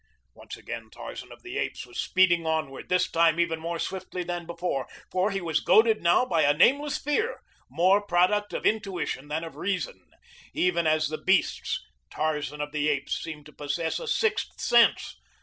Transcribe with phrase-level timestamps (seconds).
[0.33, 4.47] Once again Tarzan of the Apes was speeding onward, this time even more swiftly than
[4.47, 7.39] before, for he was goaded now by a nameless fear,
[7.69, 10.09] more product of intuition than of reason.
[10.55, 15.17] Even as the beasts, Tarzan of the Apes seemed to possess a sixth sense.